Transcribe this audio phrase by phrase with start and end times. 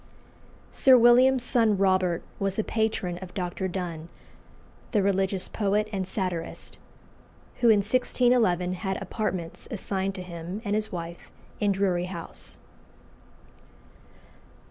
[0.71, 3.67] Sir William's son Robert was a patron of Dr.
[3.67, 4.09] Donne,
[4.93, 6.79] the religious poet and satirist,
[7.59, 11.29] who in 1611 had apartments assigned to him and his wife
[11.59, 12.57] in Drury House.